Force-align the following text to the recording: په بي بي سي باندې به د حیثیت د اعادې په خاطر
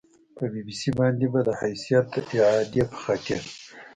په 0.35 0.43
بي 0.51 0.61
بي 0.67 0.75
سي 0.81 0.91
باندې 0.99 1.25
به 1.33 1.39
د 1.47 1.49
حیثیت 1.61 2.05
د 2.27 2.29
اعادې 2.45 2.83
په 2.91 2.97
خاطر 3.03 3.41